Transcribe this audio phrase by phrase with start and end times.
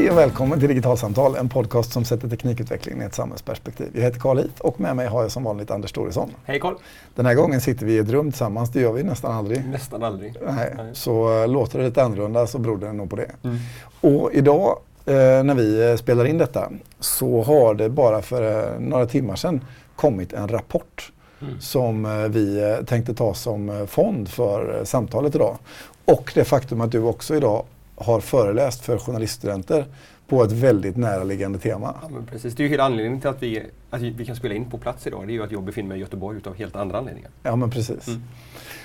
[0.00, 3.88] Hej och välkommen till Digitalsamtal, en podcast som sätter teknikutvecklingen i ett samhällsperspektiv.
[3.94, 6.30] Jag heter Carl Hit och med mig har jag som vanligt Anders Storesson.
[6.44, 6.74] Hej Carl!
[7.14, 9.64] Den här gången sitter vi i ett rum tillsammans, det gör vi nästan aldrig.
[9.68, 10.34] Nästan aldrig.
[10.46, 10.74] Nej.
[10.76, 10.90] Nej.
[10.92, 13.30] Så uh, låter det lite annorlunda så beror det nog på det.
[13.42, 13.56] Mm.
[14.00, 14.78] Och idag
[15.08, 19.64] uh, när vi uh, spelar in detta så har det bara för några timmar sedan
[19.96, 21.12] kommit en rapport
[21.42, 21.60] Mm.
[21.60, 25.58] som vi tänkte ta som fond för samtalet idag.
[26.04, 27.64] Och det faktum att du också idag
[28.00, 29.84] har föreläst för journaliststudenter
[30.28, 31.94] på ett väldigt näraliggande tema.
[32.02, 32.54] Ja, precis.
[32.54, 35.06] Det är ju hela anledningen till att vi, att vi kan spela in på plats
[35.06, 35.26] idag.
[35.26, 37.30] Det är ju att jag befinner mig i Göteborg utav helt andra anledningar.
[37.42, 38.08] Ja, men precis.
[38.08, 38.22] Mm.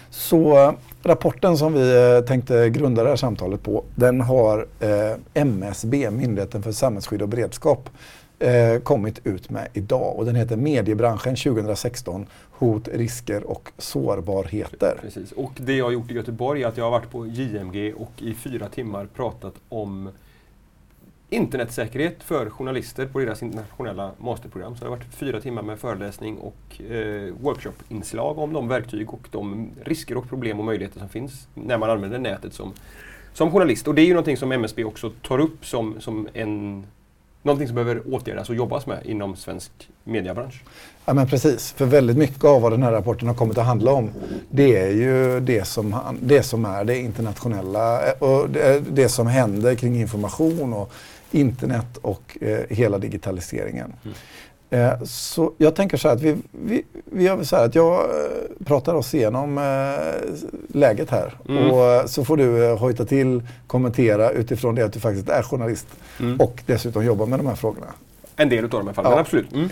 [0.10, 6.12] Så rapporten som vi eh, tänkte grunda det här samtalet på, den har eh, MSB,
[6.12, 7.90] Myndigheten för samhällsskydd och beredskap,
[8.40, 10.16] eh, kommit ut med idag.
[10.18, 14.98] Och den heter Mediebranschen 2016, hot, risker och sårbarheter.
[15.02, 15.32] Precis.
[15.32, 18.12] Och det jag har gjort i Göteborg är att jag har varit på JMG och
[18.18, 20.10] i fyra timmar pratat om
[21.30, 24.76] internetsäkerhet för journalister på deras internationella masterprogram.
[24.76, 29.27] Så det har varit fyra timmar med föreläsning och eh, workshopinslag om de verktyg och
[29.32, 32.74] de risker och problem och möjligheter som finns när man använder nätet som,
[33.34, 33.88] som journalist.
[33.88, 36.86] Och det är ju någonting som MSB också tar upp som, som en
[37.46, 39.71] någonting som behöver åtgärdas och jobbas med inom svensk
[40.04, 40.63] mediebransch.
[41.05, 43.91] Ja men precis, för väldigt mycket av vad den här rapporten har kommit att handla
[43.91, 44.10] om
[44.49, 49.76] det är ju det som, det som är det internationella och det, det som händer
[49.76, 50.91] kring information och
[51.32, 53.93] internet och eh, hela digitaliseringen.
[54.04, 54.15] Mm.
[54.70, 57.94] Eh, så jag tänker så här att vi, vi, vi gör så här att jag
[57.94, 61.34] eh, pratar oss igenom eh, läget här.
[61.49, 61.71] Mm.
[61.71, 65.88] Och så får du hojta till, kommentera utifrån det att du faktiskt är journalist
[66.19, 66.40] mm.
[66.40, 67.88] och dessutom jobbar med de här frågorna.
[68.36, 69.19] En del av dem i alla fall, ja.
[69.19, 69.53] absolut.
[69.53, 69.69] Mm.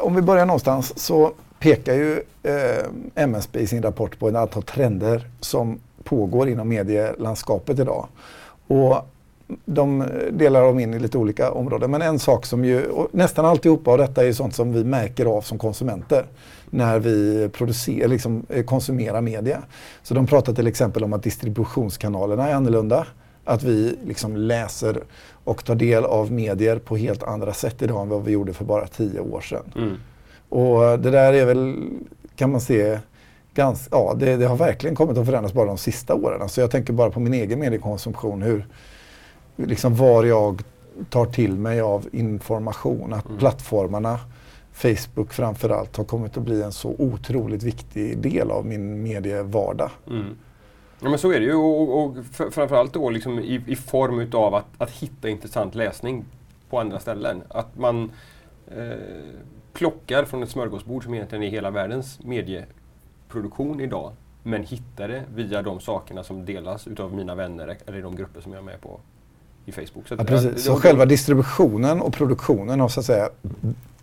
[0.00, 4.62] Om vi börjar någonstans så pekar ju eh, MSB i sin rapport på ett antal
[4.62, 8.06] trender som pågår inom medielandskapet idag.
[8.66, 9.08] Och
[9.64, 11.90] de delar de in i lite olika områden.
[11.90, 15.40] Men en sak som ju, nästan alltihopa av detta är sånt som vi märker av
[15.40, 16.24] som konsumenter
[16.70, 19.62] när vi producerar, liksom, eh, konsumerar media.
[20.02, 23.06] Så de pratar till exempel om att distributionskanalerna är annorlunda.
[23.44, 25.02] Att vi liksom läser
[25.44, 28.64] och tar del av medier på helt andra sätt idag än vad vi gjorde för
[28.64, 29.72] bara tio år sedan.
[29.76, 29.96] Mm.
[30.48, 31.76] Och det där är väl,
[32.36, 32.98] kan man se,
[33.54, 36.42] ganska, ja, det, det, har verkligen kommit att förändras bara de sista åren.
[36.42, 38.42] Alltså jag tänker bara på min egen mediekonsumtion.
[38.42, 38.66] Hur,
[39.56, 40.62] liksom var jag
[41.10, 43.12] tar till mig av information.
[43.12, 43.38] Att mm.
[43.38, 44.18] plattformarna,
[44.72, 49.90] Facebook framförallt, har kommit att bli en så otroligt viktig del av min medievardag.
[50.10, 50.36] Mm.
[51.00, 54.54] Ja men så är det ju och, och framförallt då liksom i, i form utav
[54.54, 56.24] att, att hitta intressant läsning
[56.70, 57.42] på andra ställen.
[57.48, 58.12] Att man
[58.76, 58.92] eh,
[59.72, 64.12] plockar från ett smörgåsbord som egentligen är hela världens medieproduktion idag
[64.42, 68.52] men hittar det via de sakerna som delas utav mina vänner eller de grupper som
[68.52, 69.00] jag är med på
[69.66, 70.08] i Facebook.
[70.08, 70.50] Så, ja, precis.
[70.54, 73.28] Det, så själva distributionen och produktionen har så att säga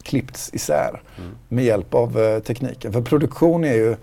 [0.04, 1.32] klippts isär mm.
[1.48, 2.94] med hjälp av eh, tekniken.
[2.94, 3.96] För produktion är ju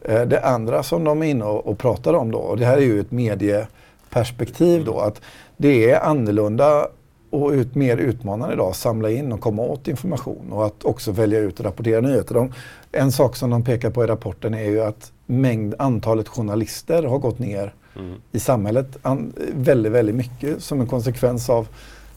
[0.00, 2.38] eh, det andra som de är inne och, och pratar om då.
[2.38, 5.00] Och det här är ju ett medieperspektiv då.
[5.00, 5.20] Att
[5.56, 6.88] det är annorlunda
[7.30, 11.12] och ut, mer utmanande idag att samla in och komma åt information och att också
[11.12, 12.34] välja ut och rapportera nyheter.
[12.34, 12.52] De,
[12.92, 17.18] en sak som de pekar på i rapporten är ju att mängd, antalet journalister har
[17.18, 18.20] gått ner mm.
[18.32, 21.68] i samhället an, väldigt, väldigt mycket som en konsekvens av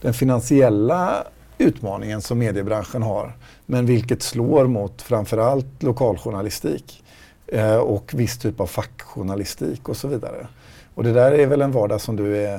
[0.01, 1.23] den finansiella
[1.57, 3.33] utmaningen som mediebranschen har.
[3.65, 7.03] Men vilket slår mot framförallt lokaljournalistik
[7.47, 10.47] eh, och viss typ av fackjournalistik och så vidare.
[10.95, 12.57] Och det där är väl en vardag som du är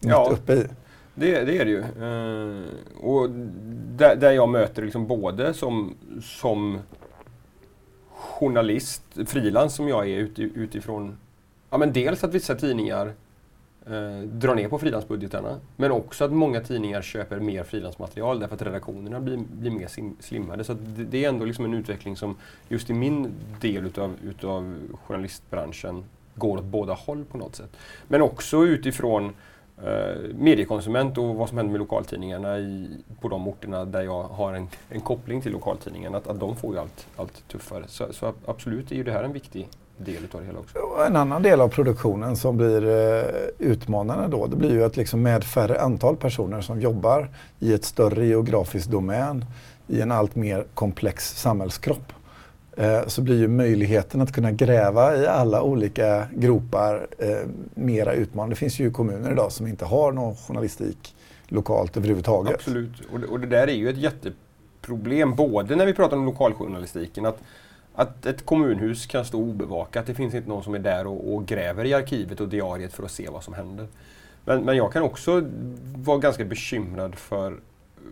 [0.00, 0.66] mitt ja, uppe i?
[1.14, 1.80] Det, det är det ju.
[1.80, 2.64] Eh,
[3.04, 3.30] och
[3.96, 6.78] där, där, jag möter liksom både som, som
[8.10, 11.18] journalist, frilans som jag är utifrån
[11.72, 13.12] Ja, men dels att vissa tidningar
[13.86, 15.60] eh, drar ner på frilansbudgetarna.
[15.76, 19.88] Men också att många tidningar köper mer frilansmaterial därför att redaktionerna blir, blir mer
[20.22, 20.64] slimmade.
[20.64, 22.36] Så det, det, är ändå liksom en utveckling som
[22.68, 24.74] just i min del utav, utav
[25.06, 26.04] journalistbranschen
[26.34, 27.76] går åt båda håll på något sätt.
[28.08, 29.32] Men också utifrån
[29.84, 32.88] eh, mediekonsument och vad som händer med lokaltidningarna i,
[33.20, 36.14] på de orterna där jag har en, en koppling till lokaltidningen.
[36.14, 37.84] Att, att de får ju allt, allt tuffare.
[37.88, 39.68] Så, så absolut är ju det här en viktig
[40.04, 40.78] del av det hela också.
[41.06, 43.24] En annan del av produktionen som blir eh,
[43.58, 47.28] utmanande då, det blir ju att liksom med färre antal personer som jobbar
[47.58, 49.44] i ett större geografiskt domän
[49.86, 52.12] i en allt mer komplex samhällskropp
[52.76, 58.54] eh, så blir ju möjligheten att kunna gräva i alla olika gropar eh, mera utmanande.
[58.54, 61.14] Det finns ju kommuner idag som inte har någon journalistik
[61.48, 62.54] lokalt överhuvudtaget.
[62.54, 66.24] Absolut, och det, och det där är ju ett jätteproblem både när vi pratar om
[66.26, 67.38] lokaljournalistiken att
[67.94, 70.06] att ett kommunhus kan stå obevakat.
[70.06, 73.02] Det finns inte någon som är där och, och, gräver i arkivet och diariet för
[73.02, 73.86] att se vad som händer.
[74.44, 75.42] Men, men jag kan också
[75.96, 77.56] vara ganska bekymrad för,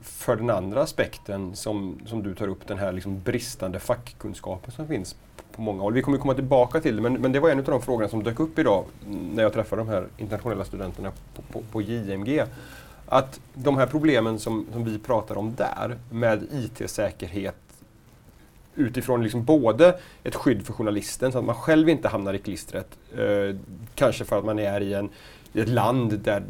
[0.03, 4.87] för den andra aspekten som, som du tar upp, den här liksom bristande fackkunskapen som
[4.87, 5.17] finns
[5.53, 5.93] på många håll.
[5.93, 8.23] Vi kommer komma tillbaka till det, men, men det var en av de frågorna som
[8.23, 8.85] dök upp idag
[9.35, 12.45] när jag träffade de här internationella studenterna på, på, på JMG.
[13.07, 17.70] Att de här problemen som, som vi pratar om där med IT-säkerhet
[18.81, 22.87] utifrån liksom både ett skydd för journalisten så att man själv inte hamnar i klistret.
[23.19, 23.57] Eh,
[23.95, 25.09] kanske för att man är i, en,
[25.53, 26.43] i ett land där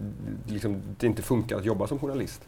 [0.47, 2.41] liksom, det inte funkar att jobba som journalist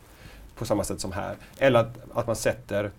[0.55, 1.37] på samma sätt som här.
[1.59, 2.91] Eller att, att man sätter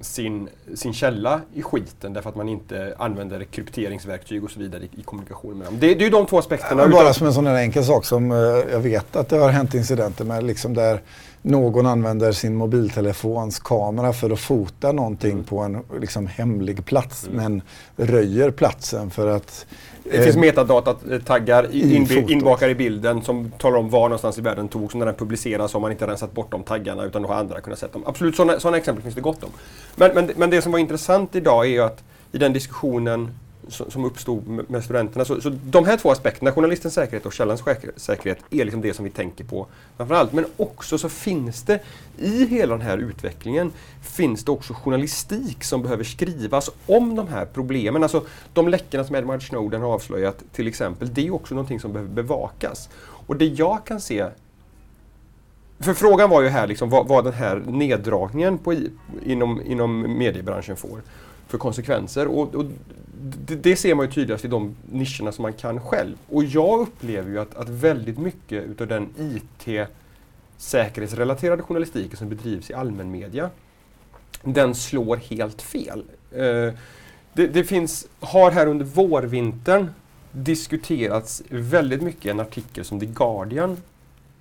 [0.00, 5.00] sin, sin källa i skiten därför att man inte använder krypteringsverktyg och så vidare i,
[5.00, 5.78] i kommunikation med dem.
[5.80, 6.82] Det, det är ju de två aspekterna.
[6.82, 8.38] Ja, bara som en sån här enkel sak som uh,
[8.70, 11.00] jag vet att det har hänt incidenter med, liksom där
[11.42, 15.44] någon använder sin mobiltelefons kamera för att fota någonting mm.
[15.44, 17.36] på en liksom, hemlig plats mm.
[17.36, 17.62] men
[18.08, 19.66] röjer platsen för att
[20.10, 21.74] det finns eh, metadataggar
[22.30, 24.94] inbakade i bilden som talar om var någonstans i världen togs.
[24.94, 27.78] När den publiceras har man inte rensat bort de taggarna utan då har andra kunnat
[27.78, 28.02] se dem.
[28.06, 29.50] Absolut, sådana exempel finns det gott om.
[29.96, 32.02] Men, men, men det som var intressant idag är ju att
[32.32, 33.30] i den diskussionen
[33.68, 35.24] som uppstod med studenterna.
[35.24, 37.62] Så, så de här två aspekterna, journalistens säkerhet och källans
[37.96, 39.66] säkerhet, är liksom det som vi tänker på
[39.96, 40.32] framförallt.
[40.32, 41.80] Men också så finns det
[42.18, 43.72] i hela den här utvecklingen
[44.02, 48.02] finns det också journalistik som behöver skrivas om de här problemen.
[48.02, 51.92] Alltså de läckorna som Edward Snowden har avslöjat till exempel, det är också någonting som
[51.92, 52.88] behöver bevakas.
[53.00, 54.26] Och det jag kan se
[55.80, 58.74] för frågan var ju här liksom vad, vad den här neddragningen på,
[59.24, 61.02] inom, inom mediebranschen får
[61.48, 62.26] för konsekvenser.
[62.26, 62.64] Och, och
[63.20, 66.16] det, det, ser man ju tydligast i de nischerna som man kan själv.
[66.28, 69.88] Och jag upplever ju att, att väldigt mycket utav den IT
[70.56, 73.50] säkerhetsrelaterade journalistiken som bedrivs i allmänmedia,
[74.42, 76.04] den slår helt fel.
[76.32, 76.74] Eh,
[77.32, 79.90] det, det, finns, har här under vårvintern
[80.32, 83.76] diskuterats väldigt mycket en artikel som The Guardian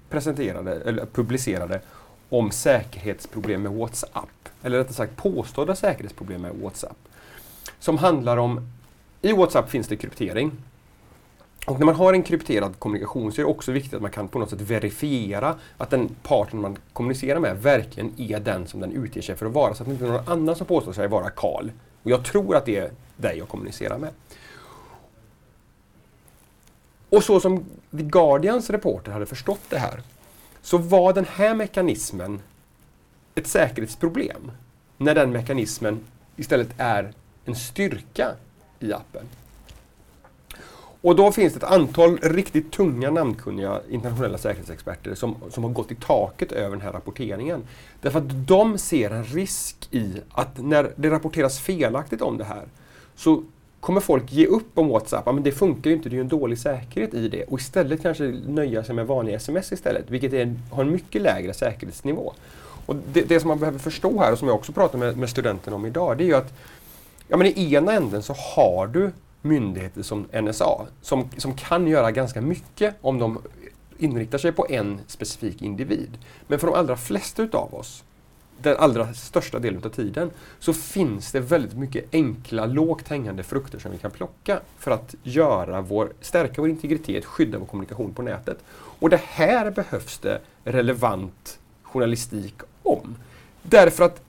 [0.09, 1.81] presenterade, eller publicerade
[2.29, 4.49] om säkerhetsproblem med WhatsApp.
[4.63, 6.97] Eller rättare sagt påstådda säkerhetsproblem med WhatsApp.
[7.79, 8.67] Som handlar om,
[9.21, 10.51] i WhatsApp finns det kryptering.
[11.67, 14.27] Och när man har en krypterad kommunikation så är det också viktigt att man kan
[14.27, 18.91] på något sätt verifiera att den parten man kommunicerar med verkligen är den som den
[18.91, 19.73] utger sig för att vara.
[19.73, 21.69] Så att det inte är någon annan som påstår sig vara Karl.
[22.03, 24.09] Och jag tror att det är dig jag kommunicerar med.
[27.09, 30.01] Och så som The Guardians reporter hade förstått det här
[30.61, 32.41] så var den här mekanismen
[33.35, 34.51] ett säkerhetsproblem
[34.97, 35.99] när den mekanismen
[36.35, 37.13] istället är
[37.47, 38.31] en styrka
[38.79, 39.25] i appen.
[41.01, 45.91] Och då finns det ett antal riktigt tunga namnkunniga internationella säkerhetsexperter som, som har gått
[45.91, 47.63] i taket över den här rapporteringen.
[48.01, 52.63] Därför att de ser en risk i att när det rapporteras felaktigt om det här
[53.15, 53.43] så
[53.79, 55.25] kommer folk ge upp om WhatsApp.
[55.25, 57.43] Men det funkar ju inte, det är ju en dålig säkerhet i det.
[57.43, 61.53] Och istället kanske nöja sig med vanliga sms istället, vilket är, har en mycket lägre
[61.53, 62.33] säkerhetsnivå.
[62.85, 65.29] Och det, det, som man behöver förstå här, och som jag också pratar med, med
[65.29, 66.53] studenterna om idag, det är ju att
[67.27, 72.11] ja, men i ena änden så har du myndigheter som NSA som, som kan göra
[72.11, 73.41] ganska mycket om de
[73.97, 76.17] inriktar sig på en specifik individ.
[76.47, 78.03] Men för de allra flesta utav oss,
[78.61, 83.79] den allra största delen av tiden, så finns det väldigt mycket enkla, lågt hängande frukter
[83.79, 88.21] som vi kan plocka för att göra vår, stärka vår integritet, skydda vår kommunikation på
[88.21, 88.57] nätet.
[88.99, 93.15] Och det här behövs det relevant journalistik om.
[93.63, 94.21] Därför att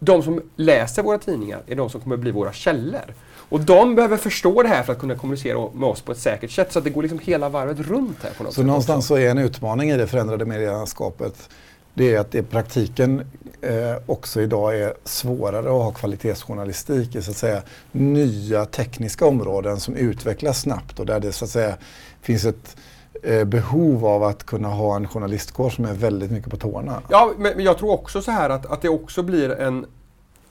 [0.00, 3.14] de som läser våra tidningar är de som kommer bli våra källor.
[3.32, 6.50] Och de behöver förstå det här för att kunna kommunicera med oss på ett säkert
[6.50, 8.30] sätt så att det går liksom hela varvet runt här.
[8.30, 11.48] På något så någonstans så är en utmaning i det förändrade medielandskapet
[11.94, 13.20] det är att det i praktiken
[13.60, 19.80] eh, också idag är svårare att ha kvalitetsjournalistik i så att säga nya tekniska områden
[19.80, 21.76] som utvecklas snabbt och där det så att säga
[22.22, 22.76] finns ett
[23.22, 27.02] Eh, behov av att kunna ha en journalistkår som är väldigt mycket på tårna.
[27.08, 29.86] Ja, men jag tror också så här att, att det också blir en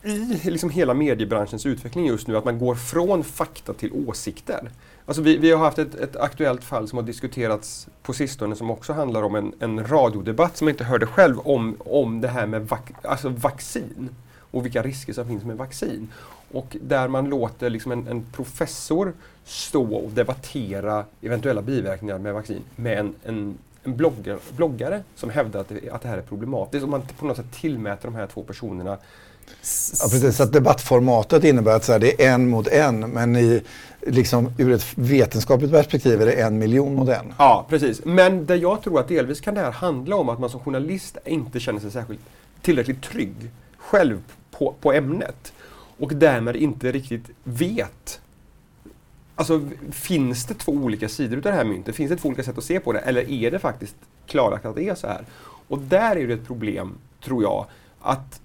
[0.04, 4.70] i liksom hela mediebranschens utveckling just nu, att man går från fakta till åsikter.
[5.06, 8.72] Alltså vi, vi har haft ett, ett, aktuellt fall som har diskuterats på sistone som
[8.72, 12.48] också handlar om en, en radiodebatt som jag inte hörde själv om, om det här
[12.48, 14.10] med vac, alltså vaccin
[14.52, 16.08] och vilka risker som finns med vaccin.
[16.52, 19.14] Och där man låter liksom en, en professor
[19.46, 25.60] stå och debattera eventuella biverkningar med vaccin med en, en, en blogger, bloggare som hävdar
[25.60, 26.84] att det, att det här är problematiskt.
[26.84, 28.98] Och man på något sätt tillmäter de här två personerna
[30.00, 30.36] Ja, precis.
[30.36, 33.62] Så att debattformatet innebär att så här, det är en mot en, men i,
[34.02, 37.34] liksom, ur ett vetenskapligt perspektiv är det en miljon mot en.
[37.38, 38.06] Ja, precis.
[38.06, 41.18] Men det jag tror att delvis kan det här handla om att man som journalist
[41.26, 42.22] inte känner sig särskilt
[42.62, 43.36] tillräckligt trygg
[43.78, 45.54] själv på, på ämnet
[46.00, 48.22] och därmed inte riktigt vet
[49.40, 51.96] Alltså, finns det två olika sidor av det här myntet?
[51.96, 53.00] Finns det två olika sätt att se på det?
[53.00, 53.96] Eller är det faktiskt
[54.28, 55.26] klarlagt att det är så här?
[55.68, 57.66] Och där är det ett problem, tror jag,
[58.02, 58.42] att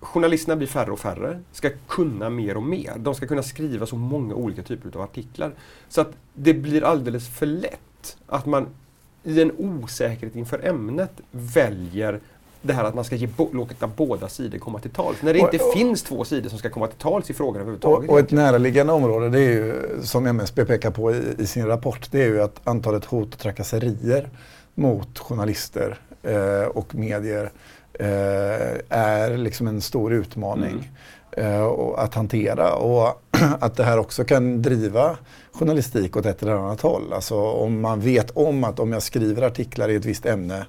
[0.00, 2.92] journalisterna blir färre och färre, ska kunna mer och mer.
[2.96, 5.52] De ska kunna skriva så många olika typer av artiklar.
[5.88, 8.66] Så att det blir alldeles för lätt att man
[9.24, 12.20] i en osäkerhet inför ämnet väljer
[12.66, 15.22] det här att man ska ge låta båda sidor komma till tals.
[15.22, 18.10] När det inte och, finns två sidor som ska komma till tals i frågan överhuvudtaget.
[18.10, 21.66] Och, och ett näraliggande område, det är ju, som MSB pekar på i, i, sin
[21.66, 24.28] rapport, det är ju att antalet hot och trakasserier
[24.74, 27.50] mot journalister eh, och medier
[27.92, 28.08] eh,
[28.88, 30.84] är liksom en stor utmaning mm.
[31.36, 31.64] Eh,
[31.96, 32.74] att hantera.
[32.74, 33.22] Och
[33.60, 35.16] att det här också kan driva
[35.52, 37.12] journalistik åt ett eller annat håll.
[37.12, 40.66] Alltså om man vet om att om jag skriver artiklar i ett visst ämne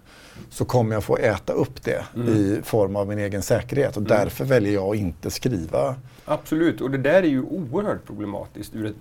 [0.50, 2.28] så kommer jag få äta upp det mm.
[2.30, 3.98] i form av min egen säkerhet.
[3.98, 4.10] Och mm.
[4.10, 5.96] därför väljer jag att inte skriva.
[6.26, 8.76] Absolut, och det där är ju oerhört problematiskt.
[8.76, 8.96] Ur ett,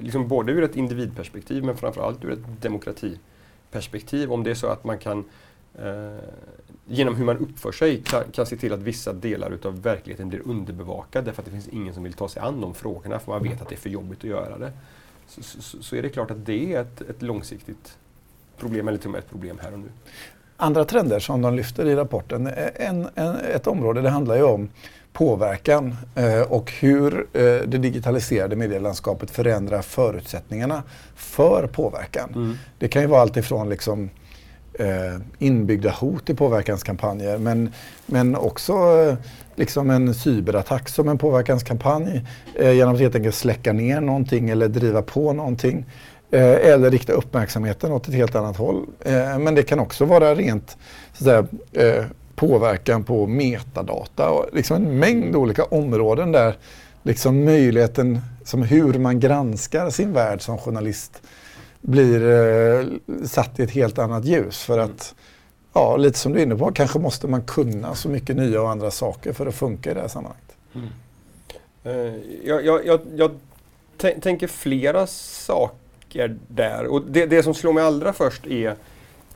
[0.00, 4.32] liksom både ur ett individperspektiv men framförallt ur ett demokratiperspektiv.
[4.32, 5.24] Om det är så att man kan
[5.78, 6.24] eh,
[6.86, 10.48] genom hur man uppför sig kan, kan se till att vissa delar utav verkligheten blir
[10.48, 13.42] underbevakad därför att det finns ingen som vill ta sig an de frågorna för man
[13.42, 14.72] vet att det är för jobbigt att göra det.
[15.28, 17.98] Så, så, så är det klart att det är ett, ett långsiktigt
[18.58, 19.88] problem eller till och med ett problem här och nu.
[20.56, 24.68] Andra trender som de lyfter i rapporten, en, en, ett område det handlar ju om
[25.12, 30.82] påverkan eh, och hur eh, det digitaliserade medielandskapet förändrar förutsättningarna
[31.14, 32.32] för påverkan.
[32.34, 32.54] Mm.
[32.78, 34.10] Det kan ju vara allt ifrån liksom,
[34.74, 37.72] eh, inbyggda hot i påverkanskampanjer men,
[38.06, 39.14] men också eh,
[39.54, 44.68] liksom en cyberattack som en påverkanskampanj eh, genom att helt enkelt släcka ner någonting eller
[44.68, 45.86] driva på någonting.
[46.30, 48.86] Eh, eller rikta uppmärksamheten åt ett helt annat håll.
[49.00, 50.76] Eh, men det kan också vara rent
[51.12, 56.54] så säga, eh, påverkan på metadata och liksom en mängd olika områden där
[57.02, 61.22] liksom möjligheten, som hur man granskar sin värld som journalist
[61.82, 62.86] blir eh,
[63.26, 64.62] satt i ett helt annat ljus.
[64.62, 65.14] För att,
[65.72, 68.70] ja, lite som du är inne på, kanske måste man kunna så mycket nya och
[68.70, 70.56] andra saker för att funka i det här sammanhanget.
[70.74, 70.88] Mm.
[71.86, 73.30] Uh, jag, jag, jag, jag
[74.20, 76.86] tänker flera saker där.
[76.86, 78.74] Och det, det som slår mig allra först är,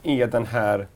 [0.03, 0.87] är den här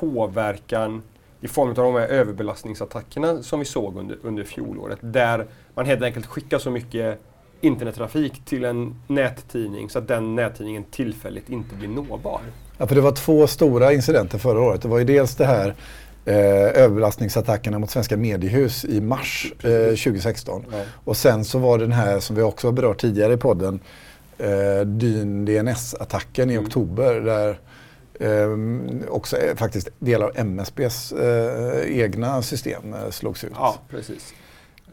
[0.00, 1.02] påverkan
[1.40, 4.98] i form av de här överbelastningsattackerna som vi såg under, under fjolåret.
[5.00, 7.20] Där man helt enkelt skickar så mycket
[7.60, 12.40] internettrafik till en nättidning så att den nättidningen tillfälligt inte blir nåbar.
[12.78, 14.82] Ja, för det var två stora incidenter förra året.
[14.82, 15.74] Det var ju dels det här
[16.24, 20.64] eh, överbelastningsattackerna mot svenska mediehus i mars eh, 2016.
[20.72, 20.78] Ja.
[21.04, 23.80] Och sen så var det den här som vi också har berört tidigare i podden,
[24.38, 26.66] eh, Dyn DNS-attacken i mm.
[26.66, 27.58] oktober där
[28.20, 33.52] eh, också eh, faktiskt delar av MSBs eh, egna system eh, slogs ut.
[33.54, 34.34] Ja, precis.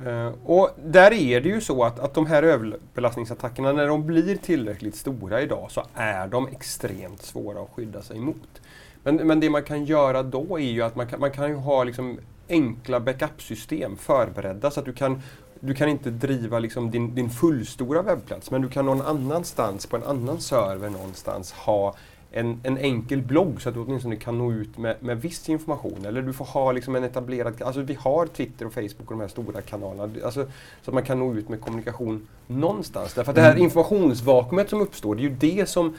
[0.06, 4.36] Uh, och där är det ju så att, att de här överbelastningsattackerna, när de blir
[4.36, 8.62] tillräckligt stora idag, så är de extremt svåra att skydda sig mot.
[9.04, 11.56] Men, men det man kan göra då är ju att man kan, man kan ju
[11.56, 12.20] ha liksom
[12.50, 15.22] enkla backup-system förberedda så att du kan
[15.66, 19.96] du kan inte driva liksom din, din fullstora webbplats, men du kan någon annanstans, på
[19.96, 21.96] en annan server någonstans, ha
[22.34, 26.06] en, en enkel blogg så att du åtminstone kan nå ut med, med viss information.
[26.06, 27.62] Eller du får ha liksom en etablerad...
[27.62, 30.04] Alltså vi har Twitter och Facebook och de här stora kanalerna.
[30.26, 30.46] Alltså,
[30.82, 33.14] så att man kan nå ut med kommunikation någonstans.
[33.14, 33.64] Därför att det här mm.
[33.64, 35.96] informationsvakuumet som uppstår, det är ju det som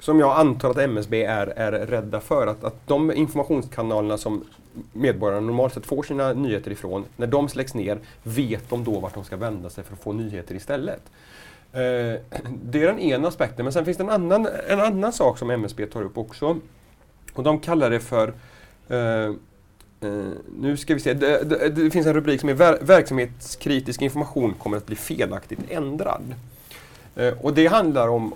[0.00, 2.46] som jag antar att MSB är, är rädda för.
[2.46, 4.44] Att, att de informationskanalerna som
[4.92, 9.14] medborgarna normalt sett får sina nyheter ifrån, när de släcks ner, vet de då vart
[9.14, 11.02] de ska vända sig för att få nyheter istället.
[11.76, 12.20] Eh,
[12.64, 15.50] det är den ena aspekten, men sen finns det en annan, en annan sak som
[15.50, 16.58] MSB tar upp också.
[17.32, 18.32] Och de kallar det för
[20.04, 24.02] Uh, nu ska vi se, det, det, det, finns en rubrik som är ver Verksamhetskritisk
[24.02, 26.34] information kommer att bli felaktigt ändrad.
[27.20, 28.34] Uh, och det handlar om,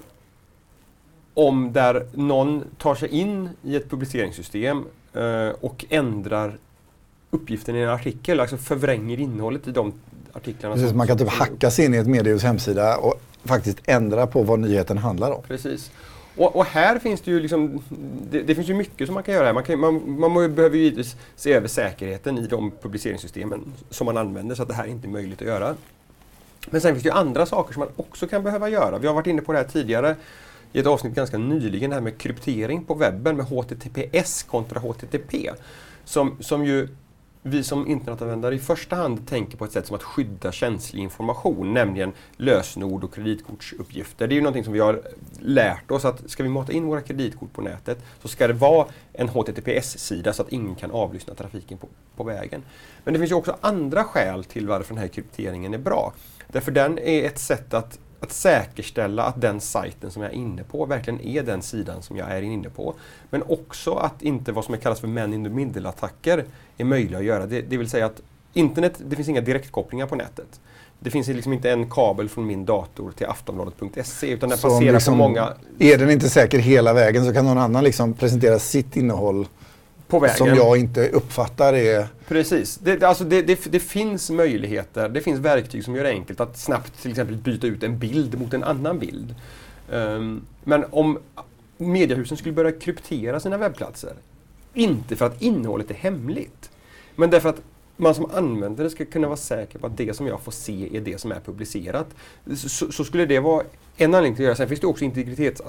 [1.35, 4.85] om där någon tar sig in i ett publiceringssystem
[5.17, 6.59] uh, och ändrar
[7.31, 9.93] uppgiften i en artikel, alltså förvränger innehållet i de
[10.33, 10.75] artiklarna.
[10.75, 14.43] Precis, man kan typ hacka sig in i ett mediehus hemsida och faktiskt ändra på
[14.43, 15.43] vad nyheten handlar om.
[15.43, 15.91] Precis.
[16.37, 17.83] Och, och, här finns det ju liksom,
[18.31, 19.47] det, det, finns ju mycket som man kan göra.
[19.47, 19.53] Här.
[19.53, 24.17] Man, kan, man, man behöver ju givetvis se över säkerheten i de publiceringssystemen som man
[24.17, 25.75] använder så att det här inte är möjligt att göra.
[26.71, 28.99] Men sen finns det ju andra saker som man också kan behöva göra.
[28.99, 30.17] Vi har varit inne på det här tidigare
[30.73, 35.51] i ett avsnitt ganska nyligen, det här med kryptering på webben med HTTPS kontra HTTP.
[36.05, 36.89] Som, som ju
[37.43, 41.75] vi som internetanvändare i första hand tänker på ett sätt som att skydda känslig information,
[41.75, 44.27] nämligen lösenord och kreditkortsuppgifter.
[44.29, 45.03] Det är ju någonting som vi har
[45.41, 48.87] lärt oss att ska vi mata in våra kreditkort på nätet så ska det vara
[49.13, 52.63] en HTTPS-sida så att ingen kan avlyssna trafiken på, på vägen.
[53.05, 56.13] Men det finns ju också andra skäl till varför den här krypteringen är bra.
[56.47, 60.63] Därför den är ett sätt att att säkerställa att den sajten som jag är inne
[60.65, 62.95] på verkligen är den sidan som jag är inne på.
[63.31, 66.45] Men också att inte vad som kallas för man in the middle-attacker
[66.79, 67.47] är möjliga att göra.
[67.47, 68.21] Det, det vill säga att
[68.53, 70.61] internet, det finns inga direktkopplingar på nätet.
[70.99, 74.93] Det finns liksom inte en kabel från min dator till aftonbladet.se utan den Så passerar
[74.93, 75.53] liksom, på många...
[75.79, 79.47] Är den inte säker hela vägen så kan någon annan liksom presentera sitt innehåll
[80.09, 80.37] på vägen.
[80.37, 82.07] som jag inte uppfattar är...
[82.31, 82.77] Precis.
[82.77, 86.59] Det, alltså det, det, det, finns möjligheter, det finns verktyg som gör det enkelt att
[86.59, 89.35] snabbt till exempel byta ut en bild mot en annan bild.
[89.91, 91.19] Um, men om
[91.77, 94.15] mediehusen skulle börja kryptera sina webbplatser,
[94.75, 96.71] inte för att innehållet är hemligt,
[97.17, 97.63] men därför att
[97.97, 101.01] man som användare ska kunna vara säker på att det som jag får se är
[101.01, 102.07] det som är publicerat.
[102.57, 103.65] Så, så skulle det vara
[103.97, 104.57] en anledning till att göra.
[104.57, 105.63] Sen finns det också integritets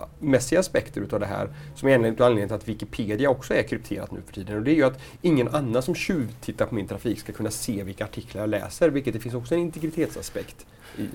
[0.00, 3.62] integritetsmässiga aspekter utav det här som är en av anledningarna till att Wikipedia också är
[3.62, 4.56] krypterat nu för tiden.
[4.56, 7.82] Och det är ju att ingen annan som tjuvtittar på min trafik ska kunna se
[7.82, 10.66] vilka artiklar jag läser, vilket det finns också en integritetsaspekt
[10.96, 11.08] i.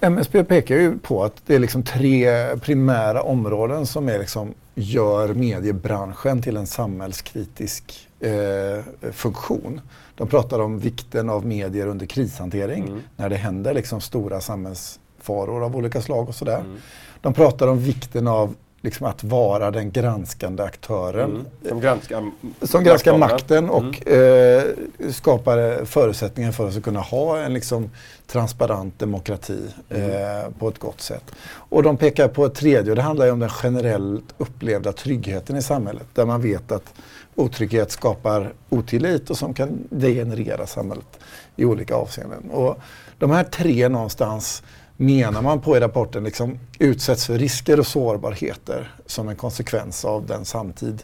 [0.00, 5.34] MSB pekar ju på att det är liksom tre primära områden som är liksom gör
[5.34, 9.80] mediebranschen till en samhällskritisk eh, funktion.
[10.14, 13.00] De pratar om vikten av medier under krishantering mm.
[13.16, 16.60] när det händer liksom stora samhällsfaror av olika slag och sådär.
[16.60, 16.76] Mm.
[17.22, 18.54] De pratar om vikten av
[18.86, 21.30] liksom att vara den granskande aktören.
[21.30, 21.46] Mm.
[21.68, 22.30] Som granskar,
[22.62, 24.58] som granskar makten och mm.
[24.58, 27.90] eh, skapar förutsättningar för oss att kunna ha en liksom,
[28.26, 30.10] transparent demokrati mm.
[30.10, 31.32] eh, på ett gott sätt.
[31.48, 35.62] Och de pekar på ett tredje och det handlar om den generellt upplevda tryggheten i
[35.62, 36.06] samhället.
[36.14, 36.94] Där man vet att
[37.34, 41.18] otrygghet skapar otillit och som kan degenerera samhället
[41.56, 42.50] i olika avseenden.
[42.50, 42.78] Och
[43.18, 44.62] de här tre någonstans
[44.96, 50.26] menar man på i rapporten liksom utsätts för risker och sårbarheter som en konsekvens av
[50.26, 51.02] den samtid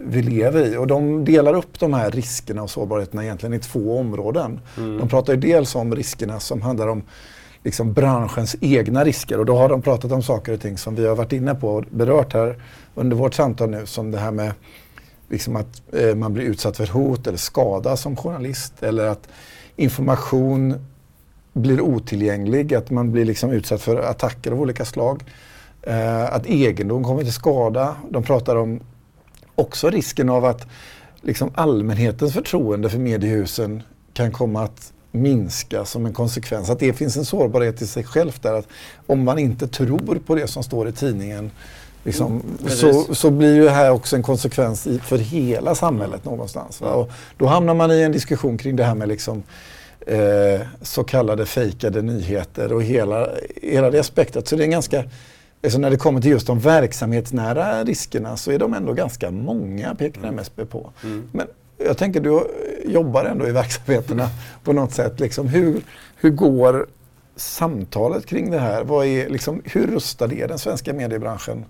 [0.00, 0.76] vi lever i.
[0.76, 4.60] Och de delar upp de här riskerna och sårbarheterna egentligen i två områden.
[4.76, 4.98] Mm.
[4.98, 7.02] De pratar ju dels om riskerna som handlar om
[7.62, 11.06] liksom branschens egna risker och då har de pratat om saker och ting som vi
[11.06, 12.62] har varit inne på och berört här
[12.94, 14.52] under vårt samtal nu som det här med
[15.28, 19.28] liksom att eh, man blir utsatt för hot eller skada som journalist eller att
[19.76, 20.86] information
[21.54, 25.22] blir otillgänglig, att man blir liksom utsatt för attacker av olika slag.
[25.82, 27.96] Eh, att egendom kommer till skada.
[28.10, 28.80] De pratar om
[29.54, 30.66] också risken av att
[31.20, 36.70] liksom allmänhetens förtroende för mediehusen kan komma att minska som en konsekvens.
[36.70, 38.54] Att det finns en sårbarhet i sig själv där.
[38.54, 38.68] Att
[39.06, 41.50] om man inte tror på det som står i tidningen
[42.04, 46.80] liksom, mm, så, så blir ju här också en konsekvens i, för hela samhället någonstans.
[46.80, 49.42] Och då hamnar man i en diskussion kring det här med liksom,
[50.06, 53.28] eh, så kallade fejkade nyheter och hela,
[53.62, 54.48] hela det aspektet.
[54.48, 55.04] Så det är ganska,
[55.64, 59.94] alltså när det kommer till just de verksamhetsnära riskerna så är de ändå ganska många,
[59.94, 60.34] pekar mm.
[60.34, 60.92] MSB på.
[61.04, 61.28] Mm.
[61.32, 61.46] Men
[61.78, 62.46] jag tänker du
[62.84, 64.28] jobbar ändå i verksamheterna
[64.64, 65.20] på något sätt.
[65.20, 65.82] Liksom, hur,
[66.16, 66.86] hur går
[67.36, 68.84] samtalet kring det här?
[68.84, 71.64] Vad är, liksom, hur rustad är den svenska mediebranschen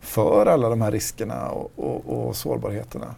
[0.00, 3.14] för alla de här riskerna och, och, och sårbarheterna?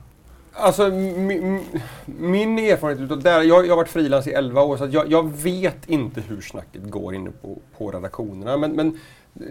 [0.53, 1.61] Alltså min,
[2.07, 5.31] min erfarenhet utav där, jag, jag har varit frilans i 11 år så jag, jag,
[5.37, 8.57] vet inte hur snacket går inne på, på redaktionerna.
[8.57, 8.99] Men, men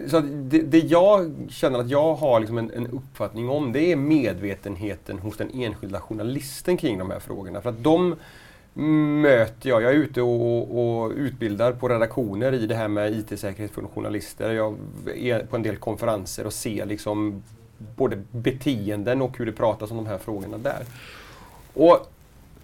[0.08, 3.96] så det, det, jag känner att jag har liksom en, en, uppfattning om det är
[3.96, 7.60] medvetenheten hos den enskilda journalisten kring de här frågorna.
[7.60, 8.16] För att de
[9.22, 13.70] möter jag, jag är ute och, och utbildar på redaktioner i det här med IT-säkerhet
[13.70, 14.52] för journalister.
[14.52, 14.76] Jag
[15.16, 17.42] är på en del konferenser och ser liksom
[17.96, 20.84] både beteenden och hur det pratas om de här frågorna där.
[21.74, 22.10] Och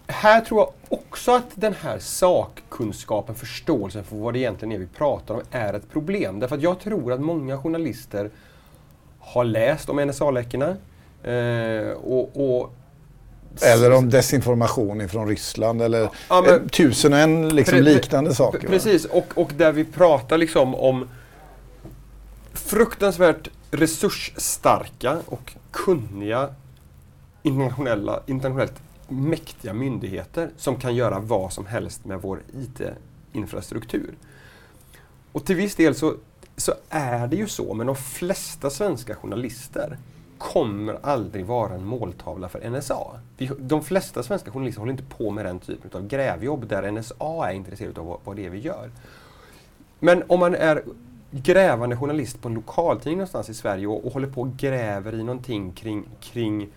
[0.07, 4.87] här tror jag också att den här sakkunskapen, förståelsen för vad det egentligen är vi
[4.87, 6.40] pratar om, är ett problem.
[6.40, 8.31] Därför att jag tror att många journalister
[9.18, 10.76] har läst om NSA-läckorna
[11.22, 12.72] eh, och, och
[13.62, 18.68] eller om desinformation från Ryssland eller ja, men, tusen och en liksom liknande saker.
[18.68, 21.09] Precis, och, och där vi pratar liksom om
[22.52, 26.55] fruktansvärt resursstarka och kunniga
[27.42, 34.14] internationella, internationellt mäktiga myndigheter som kan göra vad som helst med vår IT-infrastruktur.
[35.33, 36.14] Och till viss del så,
[36.57, 39.98] så är det ju så, men de flesta svenska journalister
[40.38, 43.20] kommer aldrig vara en måltavla för NSA.
[43.37, 47.48] Vi, de flesta svenska journalister håller inte på med den typen av grävjobb där NSA
[47.48, 48.90] är intresserad av vad, vad det är vi gör.
[49.98, 50.83] Men om man är
[51.31, 55.23] grävande journalist på en lokaltidning någonstans i Sverige och, och håller på och gräver i
[55.23, 56.69] någonting kring, kring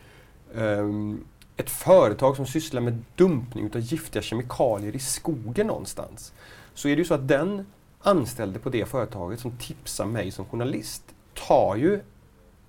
[0.53, 1.25] um,
[1.57, 6.33] ett företag som sysslar med dumpning av giftiga kemikalier i skogen någonstans.
[6.73, 7.65] Så är det ju så att den
[8.01, 11.03] anställde på det företaget som tipsar mig som journalist
[11.47, 11.99] tar ju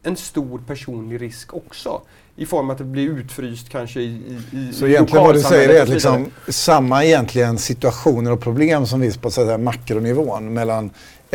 [0.03, 2.03] en stor personlig risk också
[2.41, 5.69] i form av att det blir utfryst kanske i, i Så egentligen vad du säger
[5.69, 10.91] är att liksom, samma egentligen situationer och problem som finns på så säga, makronivån mellan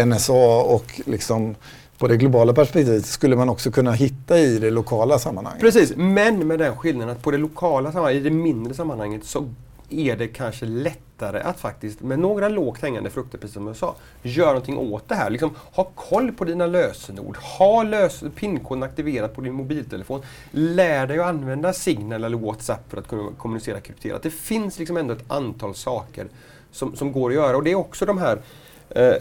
[0.05, 1.55] NSA och liksom,
[1.97, 5.61] på det globala perspektivet skulle man också kunna hitta i det lokala sammanhanget.
[5.61, 9.49] Precis, men med den skillnaden att på det lokala sammanhanget, i det mindre sammanhanget, så
[9.89, 13.95] är det kanske lättare att faktiskt med några lågt hängande frukter, precis som jag sa,
[14.21, 15.29] göra någonting åt det här.
[15.29, 20.21] Liksom, ha koll på dina lösenord, ha lös pinkoden aktiverad på din mobiltelefon,
[20.51, 24.23] lär dig att använda Signal eller WhatsApp för att kunna kommunicera krypterat.
[24.23, 26.27] Det finns liksom ändå ett antal saker
[26.71, 28.41] som, som går att göra och det är också de här
[28.89, 29.15] eh,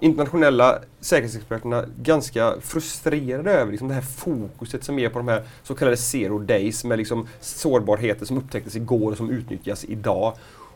[0.00, 5.74] internationella säkerhetsexperterna ganska frustrerade över liksom det här fokuset som är på de här så
[5.74, 10.34] kallade zero days med liksom sårbarheter som upptäcktes igår och som utnyttjas idag.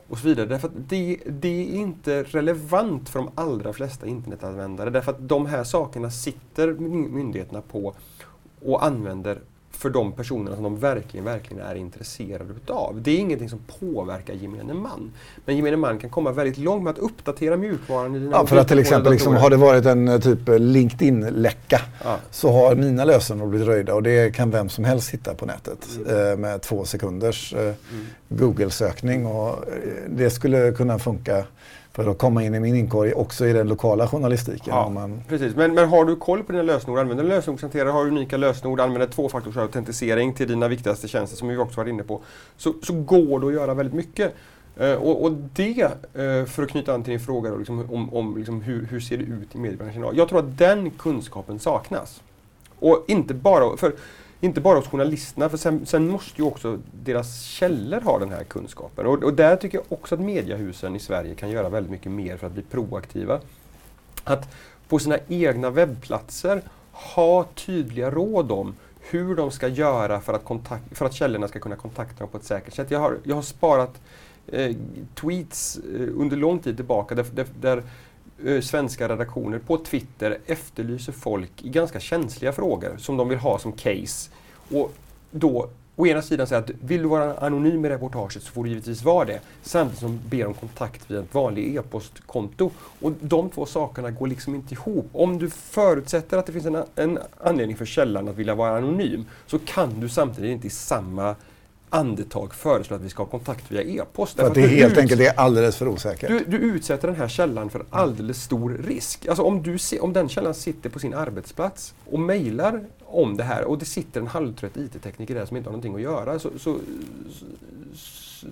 [0.09, 0.47] Och så vidare.
[0.47, 4.91] Därför att det, det är inte relevant för de allra flesta internetanvändare.
[4.91, 6.73] Därför att de här sakerna sitter
[7.09, 7.95] myndigheterna på
[8.65, 9.41] och använder
[9.77, 13.01] för de personerna som de verkligen, verkligen är intresserade utav.
[13.03, 15.13] Det är ingenting som påverkar gemene man.
[15.45, 18.57] Men gemene man kan komma väldigt långt med att uppdatera mjukvaran i dina Ja, för
[18.57, 22.17] att till exempel liksom, har det varit en eh, typ eh, LinkedIn-läcka Ja.
[22.31, 25.89] så har mina lösenord blivit röjda och det kan vem som helst hitta på nätet
[26.09, 27.75] eh, med två sekunders eh,
[28.29, 29.27] Google-sökning.
[29.27, 31.45] Och, eh, det skulle kunna funka
[31.95, 34.75] för att komma in i min inkorg också i den lokala journalistiken.
[34.75, 35.57] Ja, man, precis.
[35.57, 40.35] Men, men har du koll på dina lösenord, använder lösenordshanterare, har unika lösenord, använder tvåfaktorsautentisering
[40.35, 42.21] till dina viktigaste tjänster som vi också varit inne på,
[42.57, 44.35] så, så går det att göra väldigt mycket.
[44.77, 45.83] Eh, och, och det,
[46.15, 49.01] eh, för att knyta an till din fråga då, liksom, om, om liksom, hur, hur
[49.01, 50.15] ser det ut i mediebranschen idag?
[50.17, 52.23] Jag tror att den kunskapen saknas.
[52.79, 53.93] Och inte bara, för,
[54.45, 58.45] inte bara hos journalisterna, för sen, sen måste ju också deras källor ha den här
[58.45, 59.07] kunskapen.
[59.07, 62.37] Och, och där tycker jag också att mediehusen i Sverige kan göra väldigt mycket mer
[62.37, 63.41] för att bli proaktiva.
[64.25, 64.55] Att
[64.89, 70.99] på sina egna webbplatser ha tydliga råd om hur de ska göra för att, kontakt,
[70.99, 72.91] för att källorna ska kunna kontakta dem på ett säkert sätt.
[72.91, 74.01] Jag har, jag har sparat
[74.47, 74.77] eh,
[75.15, 77.83] tweets eh, under lång tid tillbaka där, där, där
[78.45, 83.59] Eh, svenska redaktioner på Twitter efterlyser folk i ganska känsliga frågor som de vill ha
[83.59, 84.31] som case.
[84.71, 84.93] Och
[85.31, 88.71] då å ena sidan säga att vill du vara anonym i reportaget så får du
[88.71, 89.41] givetvis vara det.
[89.63, 92.71] Samtidigt som ber om kontakt via ett vanligt e-postkonto.
[93.01, 95.09] Och de två sakerna går liksom inte ihop.
[95.13, 99.27] Om du förutsätter att det finns en, en anledning för källan att vilja vara anonym
[99.47, 101.35] så kan du samtidigt inte i samma
[101.95, 104.37] andetag föreslå att vi ska ha kontakt via e-post.
[104.37, 106.29] för att det helt enkelt är alldeles för osäkert.
[106.29, 109.27] du, du utsätter den här källan för alldeles stor risk.
[109.27, 113.45] Alltså om, du se, om den källan sitter på sin arbetsplats och mejlar om det
[113.45, 116.51] här och det sitter en halvtrött IT-tekniker där som inte har någonting att göra så,
[116.59, 116.77] så,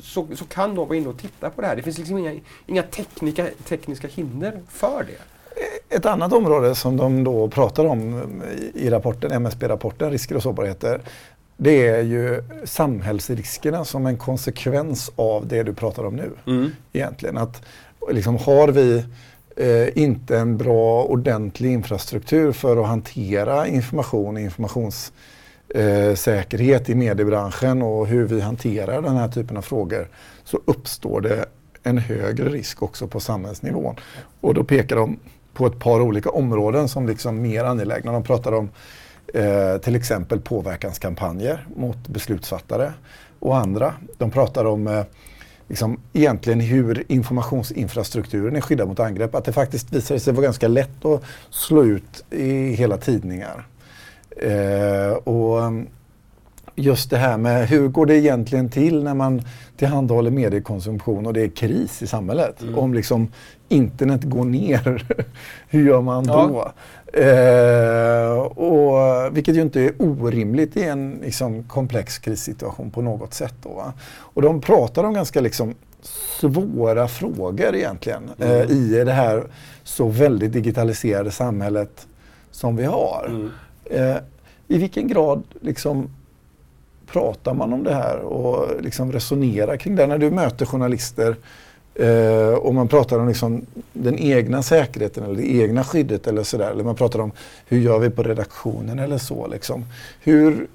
[0.01, 1.77] så, så kan de vara inne och titta på det här.
[1.77, 5.19] Det finns liksom inga, inga teknika, tekniska hinder för det.
[5.89, 8.23] Ett annat område som de då pratar om
[8.75, 11.01] i rapporten, MSB-rapporten, risker och sårbarheter,
[11.63, 16.31] det är ju samhällsriskerna som en konsekvens av det du pratar om nu.
[16.93, 17.63] Egentligen att
[18.11, 19.05] liksom, har vi
[19.57, 28.07] eh, inte en bra ordentlig infrastruktur för att hantera information och informationssäkerhet i mediebranschen och
[28.07, 30.09] hur vi hanterar den här typen av frågor
[30.45, 31.45] så uppstår det
[31.83, 33.97] en högre risk också på samhällsnivån.
[34.41, 35.19] Och då pekar de
[35.53, 38.13] på ett par olika områden som liksom mer angelägna.
[38.13, 38.71] De pratar om
[39.35, 42.93] eh, till exempel påverkanskampanjer mot beslutsfattare
[43.39, 43.95] och andra.
[44.19, 45.05] De pratar om eh,
[45.69, 49.35] liksom, egentligen hur informationsinfrastrukturen är skyddad mot angrepp.
[49.35, 53.67] Att det faktiskt visar sig vara ganska lätt att slå ut i hela tidningar.
[54.37, 55.87] Eh, och um,
[56.75, 59.43] just det här med hur går det egentligen till när man
[59.77, 62.63] tillhandahåller mediekonsumtion och det är kris i samhället.
[62.63, 62.79] Mm.
[62.79, 63.29] Om liksom
[63.69, 65.07] internet går ner,
[65.69, 66.73] hur gör man Ja.
[67.13, 73.55] Eh, och, vilket ju inte är orimligt i en liksom, komplex krissituation på något sätt.
[73.63, 73.93] Då?
[74.17, 75.75] Och de pratar om ganska liksom,
[76.41, 78.71] svåra frågor egentligen eh, Mm.
[78.71, 79.45] i det här
[79.85, 82.07] så väldigt digitaliserade samhället
[82.51, 83.27] som vi har.
[83.29, 83.51] Mm.
[83.85, 84.17] Eh,
[84.69, 86.11] I vilken grad liksom,
[87.07, 90.07] pratar man om det här och liksom resonerar kring det?
[90.07, 91.37] När du möter journalister
[91.95, 96.71] eh, och man pratar om liksom den egna säkerheten eller det egna skyddet eller sådär.
[96.71, 97.33] Eller man pratar om
[97.67, 99.47] hur gör vi på redaktionen eller så.
[99.47, 99.85] Liksom.
[100.21, 100.69] Hur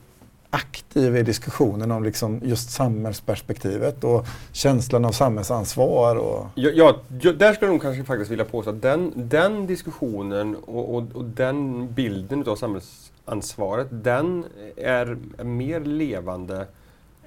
[0.50, 6.16] aktiv är diskussionen om liksom just samhällsperspektivet och känslan av samhällsansvar?
[6.16, 6.96] Och, Ja, ja,
[7.32, 11.26] där skulle jag nog kanske faktiskt vilja påstå att den, den diskussionen och, och, och
[11.26, 14.44] den bilden av samhällsansvaret, den
[14.78, 16.66] är mer levande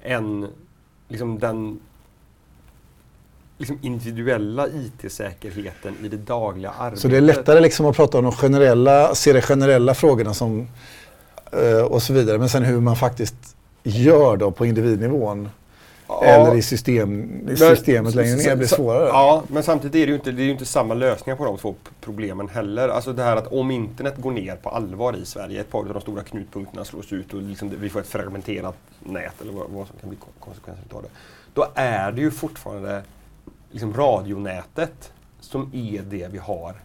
[0.03, 0.47] än
[1.07, 1.79] liksom den
[3.61, 7.01] liksom individuella IT-säkerheten i det dagliga arbetet.
[7.01, 10.67] så det är lättare liksom att prata om de generella, se de generella frågorna som
[11.51, 12.37] eh, och så vidare.
[12.37, 13.35] Men sen hur man faktiskt
[13.83, 15.49] gör då på individnivån
[16.23, 19.07] eller i, system, i systemet längre ner blir svårare.
[19.07, 21.75] Ja, men samtidigt är det ju inte, det är inte samma lösningar på de två
[22.01, 22.89] problemen heller.
[22.89, 25.93] Alltså det här att om internet går ner på allvar i Sverige, ett par av
[25.93, 29.87] de stora knutpunkterna slås ut och liksom vi får ett fragmenterat nät eller vad, vad
[29.87, 31.09] som kan bli konsekvenser av det.
[31.53, 33.03] Då är det ju fortfarande
[33.71, 36.75] liksom radionätet som är det vi har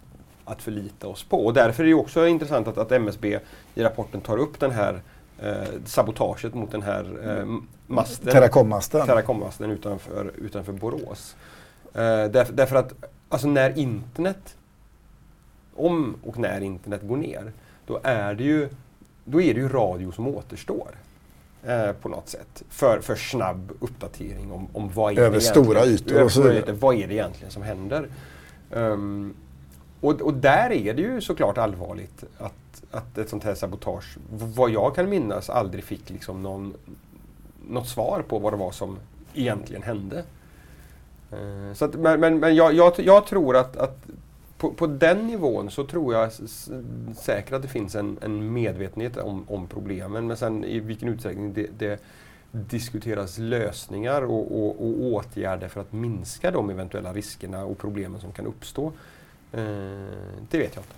[0.45, 1.47] att förlita oss på.
[1.47, 3.39] Och därför är det också intressant att, att MSB
[3.75, 5.01] i rapporten tar upp den här
[5.43, 7.47] eh, sabotaget mot den här eh,
[7.87, 8.33] masten.
[8.33, 9.07] Terracommasten.
[9.07, 11.37] Terracommasten utanför, utanför Borås.
[11.95, 12.93] Eh, därför, därför, att
[13.29, 14.57] alltså när internet,
[15.75, 17.53] om och när internet går ner,
[17.87, 18.69] då är det ju,
[19.25, 20.89] då är det ju radio som återstår.
[21.65, 22.63] Eh, på något sätt.
[22.69, 26.73] För, för snabb uppdatering om, om vad är Över stora ytor och så vidare.
[26.73, 28.09] Vad är det egentligen som händer?
[28.71, 29.35] Um,
[30.01, 32.53] och, och där är det ju såklart allvarligt att
[32.91, 36.75] att ett sånt här sabotage, vad jag kan minnas, aldrig fick liksom någon,
[37.69, 38.99] något svar på vad det var som
[39.35, 40.25] egentligen hände.
[41.33, 43.99] Eh, så att, men men, men jag, jag, jag tror att, att
[44.59, 46.33] på, på, den nivån så tror jag
[47.17, 50.27] säkert att det finns en, en medvetenhet om, om, problemen.
[50.27, 52.01] Men sen i vilken utsträckning det, det
[52.51, 58.33] diskuteras lösningar och, och, och, åtgärder för att minska de eventuella riskerna och problemen som
[58.33, 58.87] kan uppstå.
[59.53, 59.63] Eh,
[60.51, 60.95] det vet jag inte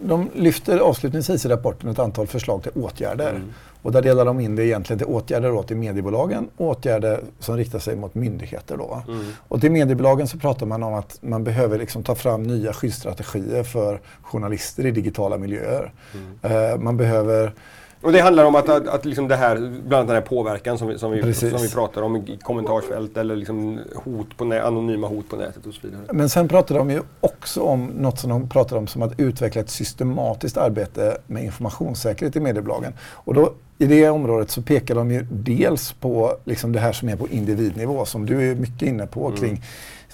[0.00, 3.30] de lyfter avslutningsvis i rapporten ett antal förslag till åtgärder.
[3.30, 3.52] Mm.
[3.82, 7.56] Och där delar de in det egentligen till åtgärder då till mediebolagen och åtgärder som
[7.56, 8.76] riktar sig mot myndigheter.
[8.76, 9.02] Då.
[9.08, 9.24] Mm.
[9.48, 13.62] Och till mediebolagen så pratar man om att man behöver liksom ta fram nya skyddsstrategier
[13.62, 15.92] för journalister i digitala miljöer.
[16.14, 16.72] Mm.
[16.72, 17.52] Uh, man behöver
[18.00, 20.78] och det handlar om att, att, att liksom det här, bland annat den här påverkan
[20.78, 24.62] som vi, som vi, som vi pratar om i kommentarsfält eller liksom hot på nä,
[24.62, 26.02] anonyma hot på nätet och så vidare.
[26.12, 29.60] Men sen pratar de ju också om något som de pratar om som att utveckla
[29.60, 32.92] ett systematiskt arbete med informationssäkerhet i mediebolagen.
[33.00, 37.08] Och då, i det området så pekar de ju dels på liksom det här som
[37.08, 39.40] är på individnivå som du är mycket inne på mm.
[39.40, 39.62] kring